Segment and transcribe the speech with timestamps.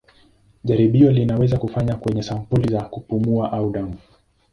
[0.63, 3.97] Jaribio linaweza kufanywa kwenye sampuli za kupumua au damu.